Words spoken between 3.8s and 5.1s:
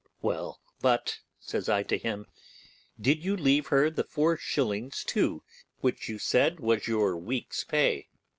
the four shillings